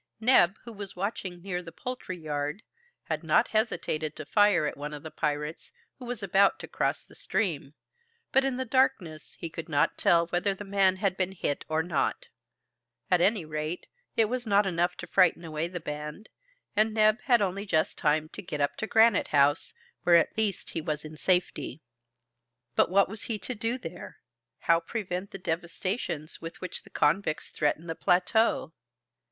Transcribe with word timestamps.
Neb, 0.19 0.55
who 0.63 0.73
was 0.73 0.95
watching 0.95 1.43
near 1.43 1.61
the 1.61 1.71
poultry 1.71 2.17
yard, 2.17 2.63
had 3.03 3.21
not 3.23 3.49
hesitated 3.49 4.15
to 4.15 4.25
fire 4.25 4.65
at 4.65 4.75
one 4.75 4.95
of 4.95 5.03
the 5.03 5.11
pirates, 5.11 5.71
who 5.99 6.05
was 6.05 6.23
about 6.23 6.57
to 6.57 6.67
cross 6.67 7.05
the 7.05 7.13
stream; 7.13 7.75
but 8.31 8.43
in 8.43 8.57
the 8.57 8.65
darkness 8.65 9.35
he 9.37 9.47
could 9.47 9.69
not 9.69 9.99
tell 9.99 10.25
whether 10.29 10.55
the 10.55 10.63
man 10.63 10.95
had 10.95 11.15
been 11.17 11.33
hit 11.33 11.63
or 11.69 11.83
not. 11.83 12.29
At 13.11 13.21
any 13.21 13.45
rate, 13.45 13.85
it 14.17 14.25
was 14.25 14.47
not 14.47 14.65
enough 14.65 14.97
to 14.97 15.05
frighten 15.05 15.45
away 15.45 15.67
the 15.67 15.79
band, 15.79 16.29
and 16.75 16.95
Neb 16.95 17.21
had 17.25 17.39
only 17.39 17.67
just 17.67 17.99
time 17.99 18.27
to 18.29 18.41
get 18.41 18.59
up 18.59 18.77
to 18.77 18.87
Granite 18.87 19.27
House, 19.27 19.71
where 20.01 20.15
at 20.15 20.35
least 20.35 20.71
he 20.71 20.81
was 20.81 21.05
in 21.05 21.15
safety. 21.15 21.79
But 22.75 22.89
what 22.89 23.07
was 23.07 23.21
he 23.25 23.37
to 23.37 23.53
do 23.53 23.77
there? 23.77 24.17
How 24.61 24.79
prevent 24.79 25.29
the 25.29 25.37
devastations 25.37 26.41
with 26.41 26.59
which 26.59 26.81
the 26.81 26.89
convicts 26.89 27.51
threatened 27.51 27.87
the 27.87 27.93
plateau? 27.93 28.73